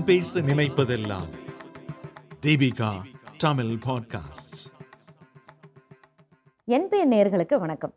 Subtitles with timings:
[0.00, 1.28] நான் பேச நினைப்பதெல்லாம்
[2.42, 2.90] Deepika
[3.38, 4.56] Tamil podcast
[6.66, 7.94] NPN நேயர்களுக்கு வணக்கம்.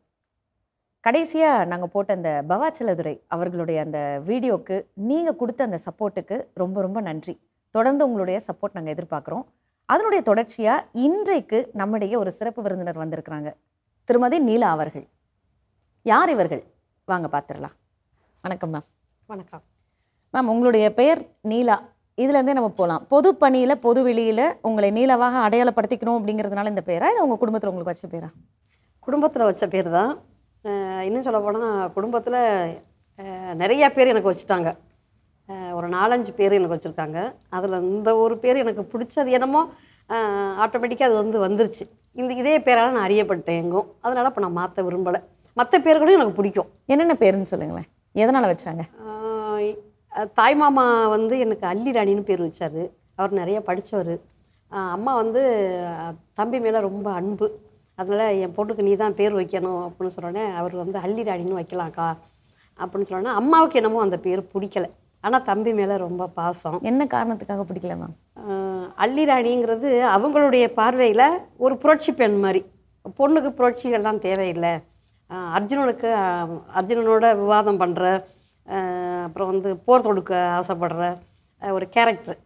[1.00, 7.40] கடைசியாக நாங்கள் போட்ட அந்த பவாச்சலதுரை அவர்களுடைய அந்த வீடியோக்கு நீங்கள் கொடுத்த அந்த சப்போர்ட்டுக்கு ரொம்ப ரொம்ப நன்றி.
[7.70, 9.44] தொடர்ந்து உங்களுடைய சப்போர்ட் நாங்கள் எதிர்பார்க்குறோம்.
[9.86, 13.54] அதனுடைய தொடர்ச்சியாக இன்றைக்கு நம்மிடையே ஒரு சிறப்பு விருந்தினர் வந்திருக்கிறாங்க.
[14.04, 15.10] திருமதி நீலா அவர்கள்.
[16.02, 16.74] யார் இவர்கள்?
[17.06, 17.78] வாங்க பார்த்துடலாம்
[18.42, 18.90] வணக்கம் மேம்
[19.26, 19.64] வணக்கம்.
[20.34, 21.92] மேம் உங்களுடைய பெயர் நீலா?
[22.22, 23.04] இதுலேருந்தே நம்ம போகலாம்.
[23.14, 27.08] பொது பணியில் பொது வெளியில் உங்களை நீலாவாக அடையாளப்படுத்திக்கணும் அப்படிங்கிறதுனால இந்த பேரா?
[27.12, 28.30] இல்லை உங்கள் குடும்பத்தில் உங்களுக்கு வச்ச பேரா?
[29.06, 30.12] குடும்பத்தில் வச்ச பேர் தான்.
[31.08, 32.40] இன்னும் சொல்ல போனால் குடும்பத்தில்
[33.62, 34.70] நிறையா பேர் எனக்கு வச்சுட்டாங்க.
[35.78, 37.20] ஒரு நாலஞ்சு பேர் எனக்கு வச்சுருக்காங்க.
[37.58, 39.62] அதில் இந்த ஒரு பேர் எனக்கு பிடிச்சது என்னமோ
[40.64, 41.86] ஆட்டோமேட்டிக்காக அது வந்து வந்துருச்சு.
[42.22, 45.20] இந்த இதே பேரால் நான் அறியப்பட்டேன் எங்கும் அதனால் இப்போ நான் மாற்ற விரும்பலை.
[45.60, 46.70] மற்ற பேர்களும் எனக்கு பிடிக்கும்.
[46.94, 47.90] என்னென்ன பேருன்னு சொல்லுங்களேன்.
[48.24, 48.84] எதனால் வச்சாங்க?
[50.40, 52.82] தாய் மாமா வந்து எனக்கு அல்லி ராணின்னு பேர் வச்சார்.
[53.18, 54.14] அவர் நிறைய படித்தவர்
[54.96, 55.42] அம்மா வந்து
[56.40, 57.48] தம்பி மேலே ரொம்ப அன்பு.
[58.00, 62.08] அதனால் என் பொண்ணுக்கு நீ தான் பேர் வைக்கணும் அப்படின்னு சொன்னோடனே அவர் வந்து அல்லி ராணின்னு வைக்கலாம்க்கா
[62.80, 64.88] அப்படின்னு சொன்னோன்னே அம்மாவுக்கு என்னமோ அந்த பேர் பிடிக்கல.
[65.24, 66.78] ஆனால் தம்பி மேலே ரொம்ப பாசம்.
[66.92, 68.16] என்ன காரணத்துக்காக பிடிக்கல மேம்?
[69.04, 71.28] அல்லி ராணிங்கிறது அவங்களுடைய பார்வையில்
[71.66, 72.62] ஒரு புரட்சி பெண் மாதிரி.
[73.20, 74.74] பொண்ணுக்கு புரட்சிகள்லாம் தேவையில்லை.
[75.58, 76.10] அர்ஜுனனுக்கு
[76.80, 78.08] அர்ஜுனனோட விவாதம் பண்ணுற
[79.28, 81.04] அப்புறம் வந்து போர் தொடுக்க ஆசைப்படுற
[81.62, 82.40] ஒரு கேரக்டர்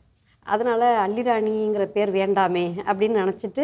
[0.54, 3.64] அதனால் அல்லிராணிங்கிற பேர் வேண்டாமே அப்படின்னு நினச்சிட்டு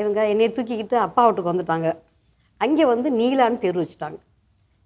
[0.00, 1.88] இவங்க என்னைய தூக்கிக்கிட்டு அப்பா வீட்டுக்கு வந்துட்டாங்க.
[2.64, 4.18] அங்கே வந்து நீலான்னு பேர் வச்சுட்டாங்க.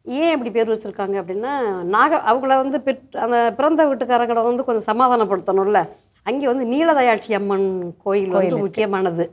[0.06, 1.53] ஏன் இப்படி பேர் வச்சுருக்காங்க அப்படின்னா
[1.95, 5.80] நாக அவங்கள வந்து பெற் அந்த பிறந்த வீட்டுக்காரங்களை வந்து கொஞ்சம் சமாதானப்படுத்தணும்ல.
[6.27, 7.69] அங்கே வந்து நீலதயாட்சி அம்மன்
[8.05, 9.27] கோயில் வந்து முக்கியமானது.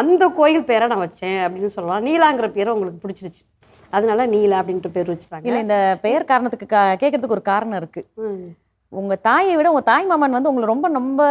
[0.00, 2.04] அந்த கோயில் பேரை நான் வச்சேன் அப்படின்னு சொல்லலாம்.
[2.08, 3.42] நீலாங்கிற பேரை உங்களுக்கு பிடிச்சிருச்சு.
[3.96, 6.66] அதனால நீலா அப்படின்ட்டு பேர் வச்சுட்டாங்க இல்லை இந்த பெயர் காரணத்துக்கு
[7.02, 8.02] கேட்கறதுக்கு ஒரு காரணம் இருக்கு.
[8.92, 11.22] உங்க தாயை விட உங்க தாய் மாமன் வந்து உங்களை ரொம்ப ரொம்ப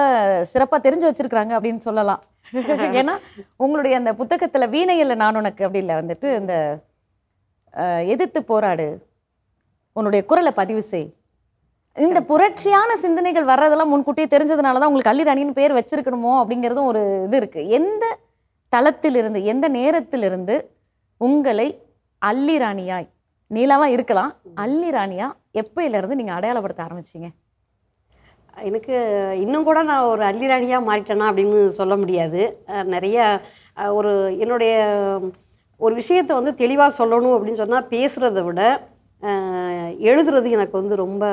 [0.51, 2.21] சிறப்பா தெரிஞ்சு வச்சிருக்காங்க அப்படின்னு சொல்லலாம்.
[2.99, 3.15] ஏன்னா
[3.63, 6.53] உங்களுடைய அந்த புத்தகத்துல வீணையில் நான் உனக்கு அப்படி இல்லை வந்துட்டு இந்த
[8.13, 8.87] எதிர்த்து போராடு
[9.95, 11.07] உன்னுடைய குரலை பதிவு செய்.
[11.95, 17.61] இந்த புரட்சியான சிந்தனைகள் வர்றதெல்லாம் முன்கூட்டியே தெரிஞ்சதுனால தான் உங்களுக்கு கல்லிராணின்னு பேர் வச்சிருக்கணுமோ அப்படிங்கிறதும் ஒரு இது இருக்கு.
[17.79, 18.03] எந்த
[18.73, 20.55] தளத்திலிருந்து எந்த நேரத்திலிருந்து
[21.21, 21.67] உங்களை
[22.29, 23.07] அல்லிராணியாய்.
[23.51, 24.31] நீலாவா இருக்கலாம்.
[24.63, 25.27] அல்லிராணியா
[25.61, 27.29] எப்பயிலிருந்து நீங்கள் அடையாளப்படுத்த ஆரம்பிச்சீங்க?
[28.69, 28.95] எனக்கு
[29.43, 32.41] இன்னும் கூட நான் ஒரு அல்லிராணியாக மாறிட்டேனா அப்படின்னு சொல்ல முடியாது.
[32.95, 33.17] நிறைய
[33.97, 34.11] ஒரு
[34.43, 34.73] என்னுடைய
[35.81, 38.61] ஒரு விஷயத்தை வந்து தெளிவாக சொல்லணும் அப்படின்னு சொன்னால் பேசுகிறத விட
[40.09, 41.23] எழுதுறது எனக்கு வந்து ரொம்ப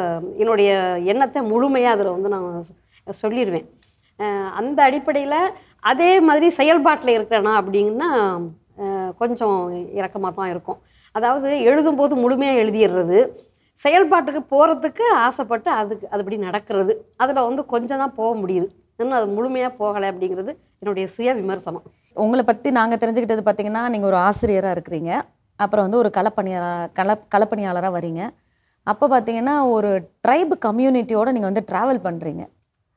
[0.43, 0.71] என்னுடைய
[1.13, 2.47] எண்ணத்தை முழுமையாக அதில் வந்து நான்
[3.23, 3.69] சொல்லிடுவேன்
[4.61, 5.41] அந்த அடிப்படையில்
[5.91, 8.09] அதே மாதிரி செயல்பாட்டில் இருக்கிறேனா அப்படின்னா
[9.21, 9.59] கொஞ்சம்
[9.99, 10.79] இறக்கமாக தான் இருக்கும்.
[11.19, 13.21] அதாவது எழுதும்போது முழுமையாக எழுதிடுறது
[13.85, 16.93] செயல்பாட்டுக்கு போகிறதுக்கு ஆசைப்பட்டு அதுக்கு அதுபடி நடக்கிறது.
[17.23, 18.69] அதில் வந்து கொஞ்சம் தான் போக முடியுது.
[19.01, 21.85] இன்னும் அது முழுமையாக போகலை அப்படிங்கிறது என்னுடைய சுய விமர்சனம்.
[22.25, 25.13] உங்களை பற்றி நாங்கள் தெரிஞ்சுக்கிட்டது பார்த்தீங்கன்னா நீங்கள் ஒரு ஆசிரியராக இருக்கிறீங்க.
[25.65, 28.23] அப்புறம் வந்து ஒரு களப்பணியாளர் கல களப்பணியாளராக வரீங்க.
[28.87, 29.91] அப்போ பார்த்தீங்கன்னா ஒரு
[30.25, 32.43] ட்ரைபு கம்யூனிட்டியோடு நீங்கள் வந்து ட்ராவல் பண்ணுறீங்க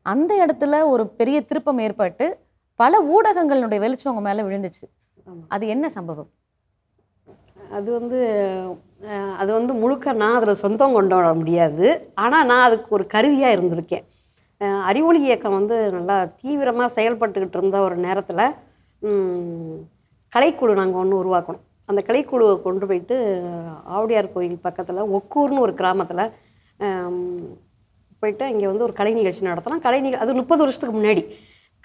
[0.06, 2.26] அந்த இடத்துல ஒரு பெரிய திருப்பம் ஏற்பட்டு
[2.82, 4.86] பல ஊடகங்களுடைய வெளிச்சம் உங்கள் மேலே விழுந்துச்சு.
[5.56, 6.30] அது என்ன சம்பவம்?
[7.78, 8.20] அது வந்து
[9.42, 11.86] அது வந்து முழுக்க நான் அதில் சொந்தம் கொண்டு வர முடியாது.
[12.24, 14.06] ஆனால் நான் அதுக்கு ஒரு கருவியாக இருந்திருக்கேன்.
[14.90, 18.44] அறிவொளி இயக்கம் வந்து நல்லா தீவிரமாக செயல்பட்டுக்கிட்டு இருந்த ஒரு நேரத்தில்
[20.34, 21.64] கலைக்குழு நாங்கள் ஒன்று உருவாக்கணும்.
[21.90, 23.16] அந்த கலைக்குழுவை கொண்டு போயிட்டு
[23.96, 26.26] ஆவுடையார் கோயில் பக்கத்தில் ஒக்கூர்னு ஒரு கிராமத்தில்
[28.22, 31.24] போயிட்டு இங்கே வந்து ஒரு கலை நிகழ்ச்சி நடத்தலாம் கலை நிக அது முப்பது வருஷத்துக்கு முன்னாடி.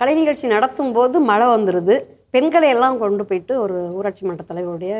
[0.00, 1.96] கலை நிகழ்ச்சி நடத்தும் போது மழை வந்துடுது
[2.34, 4.94] பெண்களை எல்லாம் கொண்டு போயிட்டு ஒரு ஊராட்சி மன்ற தலைவருடைய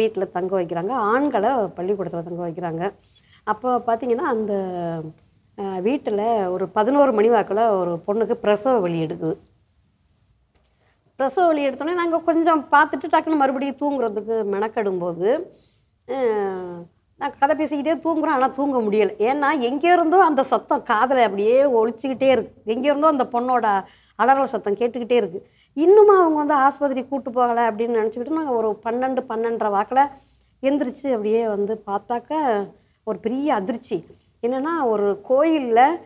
[0.00, 0.92] வீட்டில் தங்க வைக்கிறாங்க.
[1.12, 2.82] ஆண்களை பள்ளிக்கூடத்தில் தங்க வைக்கிறாங்க.
[3.52, 4.52] அப்போ பார்த்தீங்கன்னா அந்த
[5.86, 6.22] வீட்டில்
[6.54, 9.34] ஒரு பதினோரு மணி வாக்கில் ஒரு பொண்ணுக்கு பிரசவ வலி எடுக்குது.
[11.18, 15.28] பிரசவ வலி எடுத்தோடனே நாங்கள் கொஞ்சம் பார்த்துட்டு டக்குன்னு மறுபடியும் தூங்குறதுக்கு மெனக்கெடும்போது
[17.20, 18.36] நான் கதை பேசிக்கிட்டே தூங்குறோம்.
[18.36, 19.12] ஆனால் தூங்க முடியலை.
[19.30, 22.54] ஏன்னா எங்கே இருந்தோ அந்த சத்தம் காதில் அப்படியே ஒழிச்சிக்கிட்டே இருக்கு.
[22.74, 23.66] எங்கே இருந்தோ அந்த பொண்ணோட
[24.22, 25.46] அலறல் சத்தம் கேட்டுக்கிட்டே இருக்குது
[25.76, 30.02] இன்னுமா அவங்க வந்து ஆஸ்பத்திரி கூட்டு போகலை அப்படின்னு நினச்சிக்கிட்டு நாங்கள் ஒரு பன்னெண்டு பன்னெண்டரை வாக்கில்
[30.62, 32.40] எந்திரிச்சு அப்படியே வந்து பார்த்தாக்க
[33.06, 33.96] ஒரு பெரிய அதிர்ச்சி.
[34.42, 35.98] என்னென்னா ஒரு கோயிலில்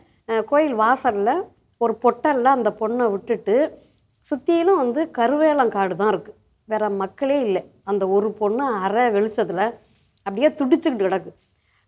[0.50, 1.34] கோயில் வாசலில்
[1.80, 3.56] ஒரு பொட்டலில் அந்த பொண்ணை விட்டுட்டு
[4.26, 7.62] சுற்றிலும் வந்து கருவேலங்காடு தான் இருக்குது வேற மக்களே இல்லை.
[7.90, 9.64] அந்த ஒரு பொண்ணு அரை வெளிச்சத்தில்
[10.26, 11.32] அப்படியே துடிச்சுக்கிட்டு கிடக்கு.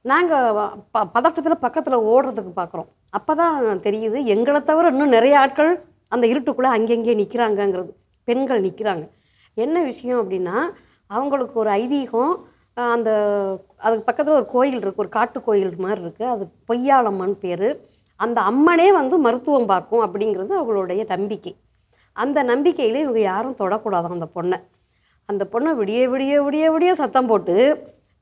[0.04, 0.58] நாங்கள்
[0.94, 5.72] ப பதட்டத்தில் பக்கத்தில் ஓடுறதுக்கு பார்க்குறோம் அப்போ தான் தெரியுது எங்களை தவிர இன்னும் நிறைய ஆட்கள்
[6.12, 7.92] அந்த இருட்டுக்குள்ளே அங்கங்கே நிற்கிறாங்கங்கிறது
[8.28, 9.04] பெண்கள் நிற்கிறாங்க
[9.56, 10.56] என்ன விஷயம் அப்படின்னா
[11.10, 12.32] அவங்களுக்கு ஒரு ஐதீகம்
[12.94, 13.10] அந்த
[13.84, 17.68] அதுக்கு பக்கத்தில் ஒரு கோயில் இருக்குது ஒரு காட்டு கோயில் மாதிரி இருக்குது அது பொய்யாளம்மன் பேர்.
[18.20, 21.52] அந்த அம்மனே வந்து மருத்துவம் பார்க்கும் அப்படிங்கிறது அவங்களுடைய நம்பிக்கை.
[22.16, 24.58] அந்த நம்பிக்கையில் இவங்க யாரும் தொடக்கூடாது அந்த பொண்ணை.
[25.28, 27.56] அந்த பொண்ணை விடிய விடிய விடிய விடிய சத்தம் போட்டு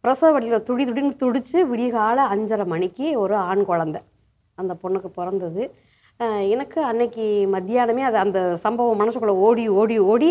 [0.04, 3.98] பிரசவ வழியில் துடி துடின்னு துடிச்சு விடிகால அஞ்சரை மணிக்கு ஒரு ஆண் குழந்த
[4.58, 5.62] அந்த பொண்ணுக்கு பிறந்தது.
[6.54, 7.24] எனக்கு அன்னைக்கு
[7.54, 10.28] மத்தியானமே அது அந்த சம்பவம் மனசுக்குள்ளே ஓடி ஓடி ஓடி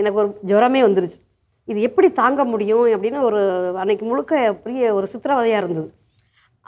[0.00, 1.18] எனக்கு ஒரு ஜுரமே வந்துருச்சு.
[1.68, 3.40] இது எப்படி தாங்க முடியும் அப்படின்னு ஒரு
[3.82, 5.88] அன்னைக்கு முழுக்க பெரிய ஒரு சித்திரவதையாக இருந்தது.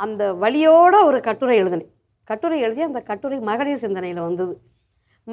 [0.05, 1.91] அந்த வழியோட ஒரு கட்டுரை எழுதினேன்.
[2.31, 4.55] கட்டுரை எழுதி அந்த கட்டுரை மகளிர் சிந்தனையில் வந்தது.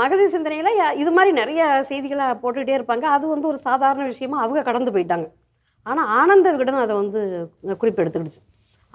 [0.02, 3.06] மகளிர் சிந்தனையில் இது மாதிரி நிறைய செய்திகளை போட்டுக்கிட்டே இருப்பாங்க.
[3.16, 5.28] அது வந்து ஒரு சாதாரண விஷயமா அவங்க கடந்து போயிட்டாங்க.
[5.86, 7.22] ஆனால் ஆனந்த விகடன் அதை வந்து
[7.82, 8.42] குறிப்பெடுத்துக்கிடுச்சு.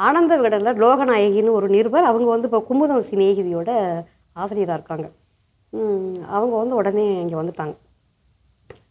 [0.06, 2.08] ஆனந்த விகடனில் லோகநாயகின்னு ஒரு நிருபர்.
[2.10, 3.70] அவங்க வந்து இப்போ குமுதம் சிநேகிதியோட
[4.42, 5.06] ஆசிரியராக இருக்காங்க.
[6.36, 7.74] அவங்க வந்து உடனே இங்கே வந்துட்டாங்க.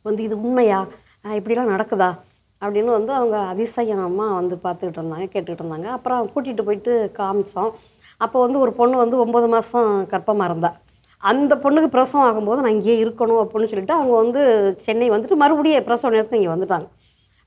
[0.07, 0.79] வந்து இது உண்மையா?
[1.39, 2.09] இப்படிலாம் நடக்குதா?
[2.61, 5.87] அப்படின்னு வந்து அவங்க அதிசயமாக வந்து பார்த்துக்கிட்டு இருந்தாங்க கேட்டுக்கிட்டு இருந்தாங்க.
[5.97, 7.71] அப்புறம் கூட்டிகிட்டு போயிட்டு காமிச்சோம்.
[8.21, 10.71] அப்போ வந்து ஒரு பொண்ணு வந்து ஒம்பது மாதம் கர்ப்பமாக இருந்தா.
[11.31, 14.41] அந்த பொண்ணுக்கு பிரசவம் ஆகும்போது நான் இங்கேயே இருக்கணும் அப்படின்னு சொல்லிட்டு அவங்க வந்து
[14.85, 16.87] சென்னை வந்துட்டு மறுபடியும் பிரசவ நேரத்துக்கு இங்கே வந்துட்டாங்க.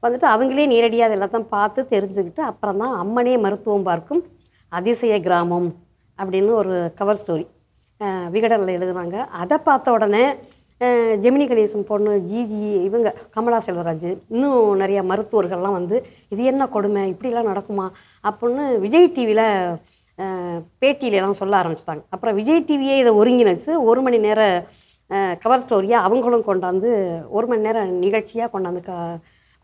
[0.03, 4.23] வந்துட்டு அவங்களே நேரடியாக அது எல்லாத்தையும் பார்த்து தெரிஞ்சுக்கிட்டு அப்புறம் தான் அம்மனே மருத்துவம் பார்க்கும்
[4.73, 5.69] அதிசய கிராமம்
[6.19, 7.45] அப்படின்னு ஒரு கவர் ஸ்டோரி
[8.35, 10.25] விகடனில் எழுதுனாங்க அதை பார்த்த உடனே
[11.25, 15.97] ஜெமினி கணேசன் பொண்ணு ஜிஜி இவங்க கமலா செல்வராஜ் இன்னும் நிறையா மருத்துவர்கள்லாம் வந்து
[16.33, 17.03] இது என்ன கொடுமை?
[17.13, 17.87] இப்படிலாம் நடக்குமா?
[18.25, 19.47] அப்படின்னு விஜய் டிவியில்
[20.83, 22.03] பேட்டியில எல்லாம் சொல்ல ஆரம்பிச்சிட்டாங்க.
[22.15, 24.41] அப்புறம் விஜய் டிவியே இதை ஒருங்கிணைச்சு ஒரு மணி நேர
[25.45, 26.91] கவர் ஸ்டோரியாக அவங்களும் கொண்டாந்து
[27.37, 28.93] ஒரு மணி நேரம் நிகழ்ச்சியாக கொண்டாந்து க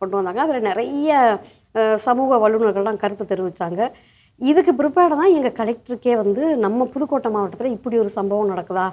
[0.00, 0.41] கொண்டு வந்தாங்க.
[0.47, 1.17] அதில் நிறைய
[2.09, 3.81] சமூக வல்லுநர்கள்லாம் கருத்து தெரிவித்தாங்க
[4.41, 8.85] இதுக்கு பிற்பாடு தான் எங்கள் கலெக்டருக்கே வந்து நம்ம புதுக்கோட்டை மாவட்டத்தில் இப்படி ஒரு சம்பவம் நடக்குதா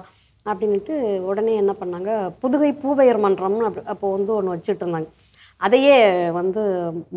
[0.46, 0.94] அப்படின்ட்டு
[1.28, 2.10] உடனே என்ன பண்ணாங்க?
[2.42, 5.08] புதுகை பூவையர் மன்றம்னு அப்படி அப்போ வந்து ஒன்று வச்சுட்டு இருந்தாங்க.
[5.66, 5.98] அதையே
[6.38, 6.62] வந்து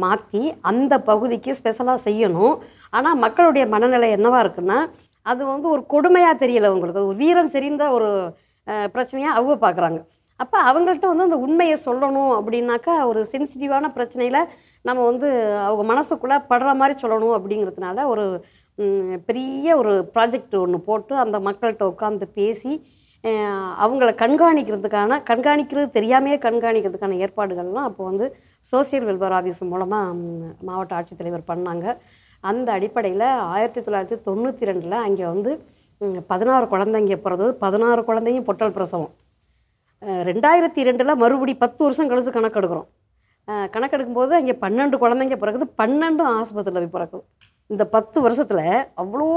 [0.03, 2.55] மாற்றி அந்த பகுதிக்கு ஸ்பெஷலாக செய்யணும்.
[2.97, 4.79] ஆனால் மக்களுடைய மனநிலை என்னவாக இருக்குன்னா
[5.25, 6.99] அது வந்து ஒரு கொடுமையாக தெரியல உங்களுக்கு.
[6.99, 8.09] அது ஒரு வீரம் செறிந்த ஒரு
[8.93, 9.99] பிரச்சனையாக அவங்க பார்க்குறாங்க
[10.39, 14.41] அப்போ அவங்கள்ட்ட வந்து அந்த உண்மையை சொல்லணும் அப்படின்னாக்கா ஒரு சென்சிட்டிவான பிரச்சனையில்
[14.87, 15.29] நம்ம வந்து
[15.67, 18.25] அவங்க மனசுக்குள்ளே படுற மாதிரி சொல்லணும் அப்படிங்கிறதுனால ஒரு
[19.29, 22.73] பெரிய ஒரு ப்ராஜெக்ட் ஒன்று போட்டு அந்த மக்கள்கிட்ட உட்காந்து பேசி
[23.83, 28.25] அவங்கள கண்காணிக்கிறதுக்கான கண்காணிக்கிறது தெரியாமையே கண்காணிக்கிறதுக்கான ஏற்பாடுகள்லாம் அப்போ வந்து
[28.65, 30.13] சோசியல் வெல்ஃபேர் ஆஃபீஸ் மூலமாக
[30.67, 31.85] மாவட்ட ஆட்சித்தலைவர் பண்ணாங்க.
[32.43, 35.51] அந்த அடிப்படையில் ஆயிரத்தி தொள்ளாயிரத்தி தொண்ணூற்றி ரெண்டில் அங்கே வந்து
[36.31, 37.51] பதினாறு குழந்தைங்க பிறந்தது.
[37.63, 39.11] பதினாறு குழந்தையும் பொட்டல் பிரசவம்.
[40.29, 42.87] ரெண்டாயிரத்தி ரெண்டில் மறுபடி பத்து வருஷம் கழிச்சு கணக்கெடுக்கிறோம்.
[43.75, 47.23] கணக்கெடுக்கும்போது அங்கே பன்னெண்டு குழந்தைங்க பிறகுது பன்னெண்டும் ஆஸ்பத்திரியில் போய் பிறக்குது.
[47.73, 48.67] இந்த பத்து வருஷத்தில்
[49.01, 49.27] அவ்வளோ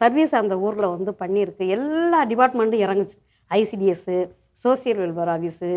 [0.00, 1.64] சர்வீஸ் அந்த ஊரில் வந்து பண்ணியிருக்கு.
[1.76, 3.16] எல்லா டிபார்ட்மெண்ட்டும் இறங்குச்சு.
[3.50, 4.16] ஐசிடிஎஸ்ஸு
[4.62, 5.70] சோசியல் வெல்ஃபேர் ஆஃபீஸு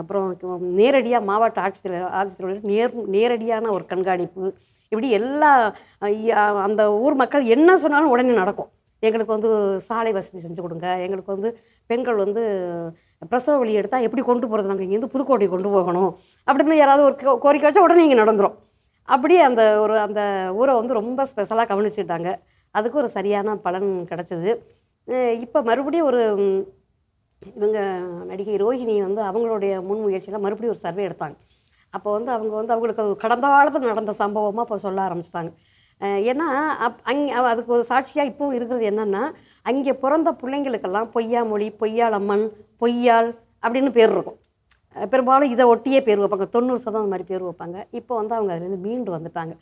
[0.00, 0.28] அப்புறம்
[0.80, 4.44] நேரடியாக மாவட்ட ஆட்சித்தலைவர் ஆட்சித்தலைவர் நேர் நேரடியான ஒரு கண்காணிப்பு.
[4.92, 5.50] இப்படி எல்லா
[6.66, 8.70] அந்த ஊர் மக்கள் என்ன சொன்னாலும் உடனே நடக்கும்.
[9.08, 9.50] எங்களுக்கு வந்து
[9.88, 10.86] சாலை வசதி செஞ்சு கொடுங்க.
[11.06, 11.50] எங்களுக்கு வந்து
[11.88, 12.42] பெண்கள் வந்து
[13.28, 16.16] பிரசவ வழி எடுத்தால் எப்படி கொண்டு போகிறது நாங்கள் இங்கேருந்து புதுக்கோட்டை கொண்டு போகணும்.
[16.46, 18.54] அப்படின்னு யாராவது ஒரு கோ- கோரிக்கை வச்சா உடனே இங்கே நடந்துரும்.
[19.04, 22.34] அப்படியே அந்த ஒரு அந்த ஊரை வந்து ரொம்ப ஸ்பெஷலாக கவனிச்சுட்டாங்க.
[22.70, 24.56] அதுக்கு ஒரு சரியான பலன் கிடச்சிது.
[25.40, 26.74] இப்போ மறுபடியும் ஒரு
[27.54, 27.80] இவங்க
[28.24, 31.36] நடிகை ரோஹிணி வந்து அவங்களுடைய முன்முயற்சியில் மறுபடியும் ஒரு சர்வே எடுத்தாங்க.
[31.90, 35.52] அப்போ வந்து அவங்க வந்து அவங்களுக்கு அது கடந்த காலத்தில் நடந்த சம்பவமாக இப்போ சொல்ல ஆரம்பிச்சிட்டாங்க.
[36.00, 36.46] ஏன்னா
[36.86, 39.22] அப் அங் அதுக்கு ஒரு சாட்சியாக இப்போவும் இருக்கிறது என்னென்னா
[39.70, 42.44] அங்கே பிறந்த பிள்ளைங்களுக்கெல்லாம் பொய்யாமொழி பொய்யாளம்மன்
[42.82, 43.30] பொய்யாள்
[43.64, 44.38] அப்படின்னு பேர் இருக்கும்.
[45.12, 46.46] பெரும்பாலும் இதை ஒட்டியே பேர் வைப்பாங்க.
[46.56, 47.78] தொண்ணூறு சதம் அந்த மாதிரி பேர் வைப்பாங்க.
[47.98, 49.54] இப்போ வந்து அவங்க அதுலேருந்து மீண்டு வந்துட்டாங்க.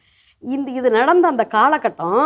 [0.42, 2.20] இந்த இது நடந்த அந்த காலகட்டம்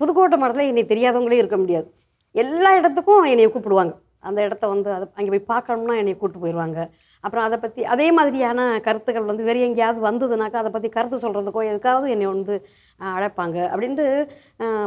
[0.00, 1.88] புதுக்கோட்டை மரத்தில் என்னை தெரியாதவங்களே இருக்க முடியாது.
[2.34, 3.94] எல்லா இடத்துக்கும் என்னை கூப்பிடுவாங்க.
[4.28, 6.80] அந்த இடத்த வந்து அதை அங்கே போய் பார்க்கணும்னா என்னை கூப்பிட்டு போயிடுவாங்க.
[7.24, 12.12] அப்புறம் அதை பற்றி அதே மாதிரியான கருத்துக்கள் வந்து வேறு எங்கேயாவது வந்ததுனாக்கா அதை பற்றி கருத்து சொல்கிறதுக்கோ எதுக்காவது
[12.14, 12.54] என்னை வந்து
[13.00, 13.56] அழைப்பாங்க.
[13.72, 14.06] அப்படின்ட்டு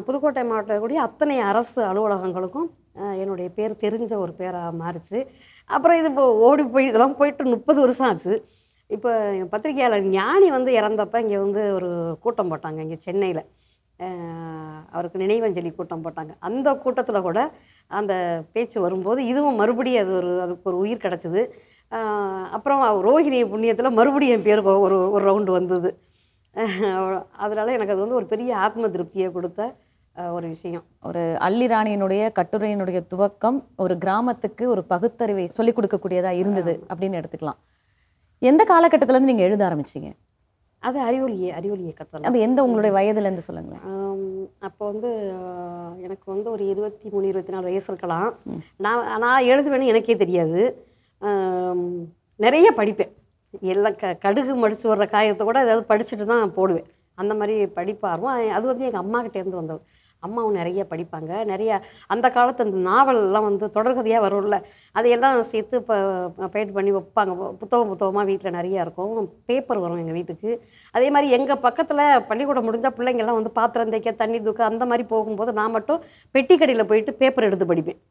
[0.07, 2.69] புதுக்கோட்டை மாவட்டக்கூடிய அத்தனை அரசு அலுவலகங்களுக்கும்
[3.21, 5.19] என்னுடைய பேர் தெரிஞ்ச ஒரு பேராக மாறிச்சு.
[5.75, 8.35] அப்புறம் இது இப்போ ஓடி போய் இதெல்லாம் போயிட்டு முப்பது வருஷம் ஆச்சு.
[8.89, 9.11] இப்போ
[9.51, 11.89] பத்திரிகையாளர் ஞானி வந்து இறந்தப்ப இங்கே வந்து ஒரு
[12.23, 13.43] கூட்டம் போட்டாங்க இங்கே சென்னையில்.
[14.95, 16.31] அவருக்கு நினைவஞ்சலி கூட்டம் போட்டாங்க.
[16.47, 17.39] அந்த கூட்டத்தில் கூட
[17.99, 18.13] அந்த
[18.53, 21.41] பேச்சு வரும்போது இதுவும் மறுபடியும் அது ஒரு அதுக்கு ஒரு உயிர் கிடச்சிது.
[22.55, 25.89] அப்புறம் ரோஹிணி புண்ணியத்தில் மறுபடியும் என் பேருக்கு ஒரு ஒரு ரவுண்டு வந்தது.
[27.43, 29.61] அதனால் எனக்கு அது வந்து ஒரு பெரிய ஆத்ம திருப்தியை கொடுத்த
[30.35, 30.83] ஒரு விஷயம்.
[31.09, 37.59] ஒரு அள்ளிராணியினுடைய கட்டுரையினுடைய துவக்கம் ஒரு கிராமத்துக்கு ஒரு பகுத்தறிவை சொல்லிக் கொடுக்கக்கூடியதா இருந்தது அப்படின்னு எடுத்துக்கலாம்.
[38.41, 40.11] எந்த காலகட்டத்துல இருந்து நீங்க எழுத ஆரம்பிச்சீங்க?
[40.83, 43.83] அது அறிவொளியே அறிவொளியை கத்தலாம் அது எந்த உங்களுடைய வயதுல இருந்து சொல்லுங்களேன்.
[43.89, 45.09] ஆம், அப்போ வந்து
[46.05, 48.29] எனக்கு வந்து ஒரு இருபத்தி மூணு இருபத்தி நாலு வயசு இருக்கலாம்.
[48.85, 50.63] நான் நான் எழுதுவேன்னு எனக்கே தெரியாது.
[52.45, 53.13] நிறைய படிப்பேன்.
[53.73, 56.87] எல்லாம் க கடுகு மடித்து வர்ற காயத்தை கூட ஏதாவது படிச்சுட்டு தான் போடுவேன்.
[57.21, 59.81] அந்த மாதிரி படிப்பு ஆர்வம் அது வந்து எங்கள் அம்மாக்கிட்டேருந்து வந்தது.
[60.25, 61.31] அம்மாவும் நிறைய படிப்பாங்க.
[61.51, 61.71] நிறைய
[62.13, 64.57] அந்த காலத்து அந்த நாவல்லாம் வந்து தொடர்கதையாக வரும்ல.
[64.97, 65.95] அதையெல்லாம் சேர்த்து இப்போ
[66.55, 67.33] பெயிண்ட் பண்ணி வைப்பாங்க.
[67.61, 69.15] புத்தகம் புத்தகமாக வீட்டில் நிறையா இருக்கும்.
[69.49, 70.51] பேப்பர் வரும் எங்கள் வீட்டுக்கு.
[70.97, 75.53] அதே மாதிரி எங்கள் பக்கத்தில் பள்ளிக்கூடம் முடிஞ்சால் பிள்ளைங்கள்லாம் வந்து பாத்திரம் தேய்க்க தண்ணி தூக்க அந்த மாதிரி போகும்போது
[75.61, 76.03] நான் மட்டும்
[76.35, 78.01] பெட்டி கடையில் போயிட்டு பேப்பர் எடுத்து படிப்பேன்.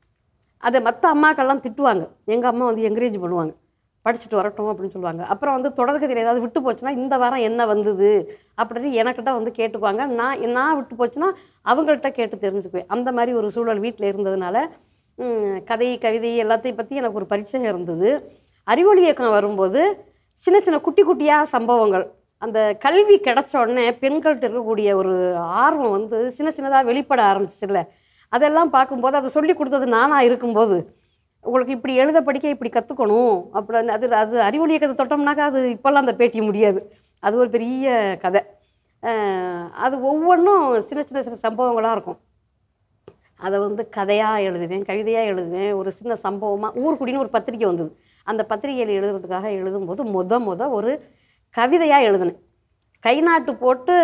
[0.62, 2.04] அதை மற்ற அம்மாக்கள்லாம் திட்டுவாங்க.
[2.34, 3.52] எங்கள் அம்மா வந்து என்கரேஜ் பண்ணுவாங்க.
[4.06, 5.22] படிச்சுட்டு வரட்டும் அப்படின்னு சொல்லுவாங்க.
[5.32, 8.10] அப்புறம் வந்து தொடர்கதையில் ஏதாவது விட்டு போச்சுன்னா இந்த வாரம் என்ன வந்தது
[8.60, 10.04] அப்படின்னு எனக்கிட்ட வந்து கேட்டுக்குவாங்க.
[10.20, 11.28] நான் நான் விட்டு போச்சுன்னா
[11.70, 12.88] அவங்கள்ட்ட கேட்டு தெரிஞ்சுக்குவேன்.
[12.94, 14.62] அந்த மாதிரி ஒரு சூழல் வீட்டில் இருந்ததுனால
[15.70, 18.10] கதை கவிதை எல்லாத்தையும் பற்றி எனக்கு ஒரு பரிச்சயம் இருந்தது.
[18.72, 19.80] அறிவொளி இயக்கம் வரும்போது
[20.42, 22.04] சின்ன சின்ன குட்டி குட்டியாக சம்பவங்கள்.
[22.42, 25.14] அந்த கல்வி கிடச்ச உடனே பெண்கள்கிட்ட இருக்கக்கூடிய ஒரு
[25.62, 27.80] ஆர்வம் வந்து சின்ன சின்னதாக வெளிப்பட ஆரம்பிச்சிச்சுல்ல.
[28.32, 30.76] அதெல்லாம் பார்க்கும்போது அதை சொல்லி கொடுத்தது நானாக இருக்கும்போது
[31.44, 36.14] உங்களுக்கு இப்படி எழுத படிக்க இப்படி கற்றுக்கணும் அப்படின்னு அது அது அறிவொளி இயக்கத்தை தொட்டோம்னாக்கா அது இப்போல்லாம் அந்த
[36.20, 36.80] பேட்டி முடியாது.
[37.22, 37.86] அது ஒரு பெரிய
[38.24, 38.40] கதை.
[39.84, 42.18] அது ஒவ்வொன்றும் சின்ன சின்ன சின்ன சம்பவங்களாக இருக்கும்.
[43.46, 45.72] அதை வந்து கதையாக எழுதுவேன் கவிதையாக எழுதுவேன்.
[45.80, 47.90] ஒரு சின்ன சம்பவமாக ஊர்க்குடின்னு ஒரு பத்திரிக்கை வந்தது.
[48.26, 50.90] அந்த பத்திரிகையில் எழுதுறதுக்காக எழுதும்போது மொத மொதல் ஒரு
[51.54, 52.40] கவிதையாக எழுதினேன்.
[53.04, 53.94] கை நாட்டு போட்டு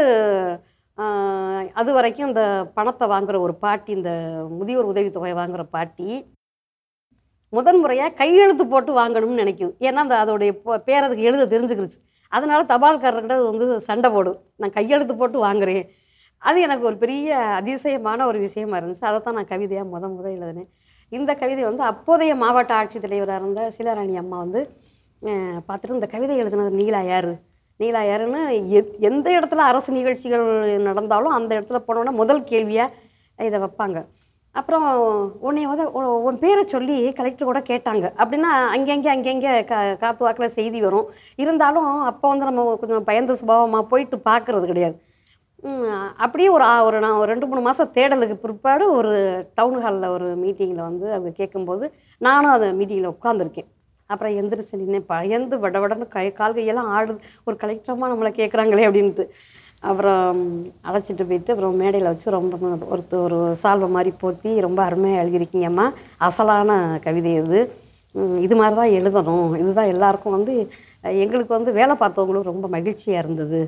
[1.80, 2.42] அது வரைக்கும் இந்த
[2.76, 4.11] பணத்தை வாங்குகிற ஒரு பாட்டி இந்த
[4.59, 6.09] முதியோர் உதவித்தொகை வாங்குற பாட்டி
[7.56, 9.73] முதன் முறையாக கையெழுத்து போட்டு வாங்கணும்னு நினைக்குது.
[9.87, 11.99] ஏன்னா அந்த அதோடைய பேரதுக்கு பேர் அதுக்கு எழுத தெரிஞ்சுக்கிருச்சு.
[12.33, 15.85] அதனால தபால்காரர்கிட்ட அது வந்து சண்டை போடும் நான் கையெழுத்து போட்டு வாங்குறேன்.
[16.42, 19.06] அது எனக்கு ஒரு பெரிய அதிசயமான ஒரு விஷயமா இருந்துச்சு.
[19.11, 20.68] அதை தான் நான் கவிதையாக முத முத எழுதினேன்.
[21.12, 24.62] இந்த கவிதை வந்து அப்போதைய மாவட்ட ஆட்சித்தலைவராக இருந்த சீலாராணி அம்மா வந்து
[25.68, 27.35] பார்த்துட்டு இந்த கவிதை எழுதுனது நீலா யாரு?
[27.80, 28.42] நீலா யாருன்னு
[28.78, 30.47] எத் எந்த இடத்துல அரசு நிகழ்ச்சிகள்
[30.88, 32.95] நடந்தாலும் அந்த இடத்துல போனோன்னா முதல் கேள்வியாக
[33.49, 33.99] இதை வைப்பாங்க.
[34.54, 34.87] அப்புறம்
[35.47, 35.85] உன்னை வந்து
[36.28, 38.06] உன் பேரை சொல்லி கலெக்டர் கூட கேட்டாங்க.
[38.23, 41.09] அப்படின்னா அங்கங்கே அங்கங்கே க காத்து வாக்கில் செய்தி வரும்.
[41.42, 44.97] இருந்தாலும் அப்போ வந்து நம்ம கொஞ்சம் பயந்த சுபாவமாக போயிட்டு பார்க்குறது கிடையாது.
[46.25, 49.12] அப்படியே ஒரு ஒரு நான் ஒரு ரெண்டு மூணு மாதம் தேடலுக்கு பிற்பாடு ஒரு
[49.59, 51.87] டவுன் ஹாலில் ஒரு மீட்டிங்கில் வந்து அவங்க கேட்கும்போது
[52.21, 53.68] நானும் அந்த மீட்டிங்கில் உட்காந்துருக்கேன்
[54.11, 57.21] அப்புறம் எந்திரிச்சு நின்று பயந்து வட வடன்னு கை கால் கையெல்லாம் ஆடுது.
[57.47, 59.25] ஒரு கலெக்டரமாக நம்மளை கேட்குறாங்களே அப்படின்ட்டு
[59.89, 60.39] அப்புறம்
[60.89, 62.57] அழைச்சிட்டு போயிட்டு அப்புறம் மேடையில் வச்சு ரொம்ப
[62.93, 65.87] ஒரு ஒரு சால்வை மாதிரி போத்தி ரொம்ப அருமையாக எழுதியிருக்கீங்கம்மா.
[66.29, 67.61] அசலான கவிதை இது.
[68.47, 69.49] இது மாதிரி தான் எழுதணும்.
[69.63, 70.55] இதுதான் எல்லாருக்கும் வந்து
[71.23, 73.61] எங்களுக்கு வந்து வேலை பார்த்தவங்களும் ரொம்ப மகிழ்ச்சியாக இருந்தது.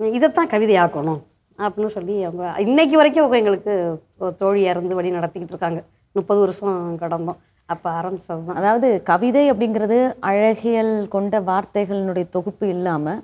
[0.00, 1.20] இதைத்தான் கவிதையாக்கணும்
[1.58, 3.72] அப்படின்னு சொல்லி அவங்க இன்றைக்கி வரைக்கும் அவங்க எங்களுக்கு
[4.18, 5.80] தோழி தோழியாக இருந்து வழி நடத்திக்கிட்டு இருக்காங்க.
[6.16, 7.38] முப்பது வருஷம் கடந்தோம்.
[7.74, 9.98] அப்போ ஆரம்பிச்சது தான் அதாவது கவிதை அப்படிங்கிறது
[10.30, 13.14] அழகியல் கொண்ட வார்த்தைகளினுடைய தொகுப்பு இல்லாம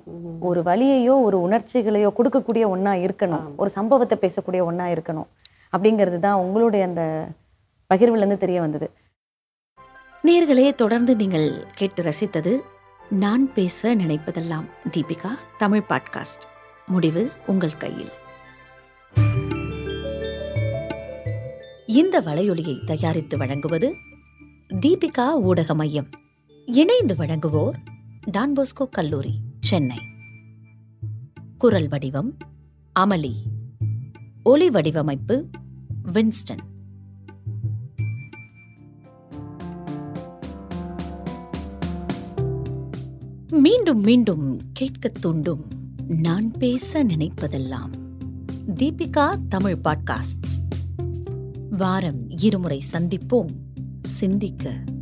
[0.49, 3.45] ஒரு வலியையோ ஒரு உணர்ச்சிகளையோ கொடுக்கக்கூடிய ஒண்ணா இருக்கணும்.
[3.57, 5.29] ஒரு சம்பவத்தை பேசக்கூடிய ஒண்ணா இருக்கணும்.
[5.77, 7.03] அப்படிங்கிறது தான் உங்களுடைய அந்த
[7.93, 8.89] பகிர்வுல இருந்து தெரிய வந்தது.
[10.27, 12.53] நேர்களே தொடர்ந்து நீங்கள் கேட்டு ரசித்தது
[13.23, 14.65] நான் பேச நினைப்பதெல்லாம்
[14.95, 16.45] தீபிகா தமிழ் பாட்காஸ்ட்.
[16.93, 18.11] முடிவு உங்கள் கையில்.
[21.99, 23.87] இந்த வலையொலியை தயாரித்து வழங்குவது
[24.73, 26.07] தீபிகா ஊடக மையம்.
[26.65, 27.73] இணைந்து வழங்குவோர்
[28.31, 29.97] டான்போஸ்கோ கல்லூரி சென்னை.
[31.57, 32.37] குரல் வடிவம்
[32.99, 33.33] அமளி.
[34.43, 35.49] ஒலி வடிவமைப்பு
[36.03, 36.59] வின்ஸ்டன்.
[43.51, 45.65] மீண்டும் மீண்டும் கேட்கத் தூண்டும்
[46.07, 47.91] நான் பேச நினைப்பதெல்லாம்
[48.67, 50.73] தீபிகா தமிழ் பாட்காஸ்ட்.
[51.69, 53.67] வாரம் இருமுறை சந்திப்போம்.
[54.03, 54.98] Sindica.